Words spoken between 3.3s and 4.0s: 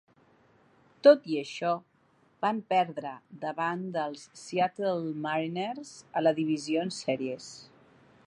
davant